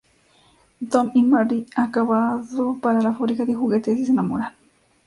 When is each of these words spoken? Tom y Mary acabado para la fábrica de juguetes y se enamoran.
Tom 0.89 1.11
y 1.13 1.21
Mary 1.21 1.67
acabado 1.75 2.75
para 2.81 3.01
la 3.03 3.13
fábrica 3.13 3.45
de 3.45 3.53
juguetes 3.53 3.99
y 3.99 4.05
se 4.07 4.11
enamoran. 4.11 4.55